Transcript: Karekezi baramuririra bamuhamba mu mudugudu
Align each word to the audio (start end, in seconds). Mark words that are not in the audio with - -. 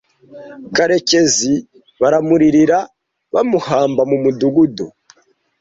Karekezi 0.75 1.53
baramuririra 2.01 2.79
bamuhamba 3.33 4.01
mu 4.09 4.17
mudugudu 4.23 4.85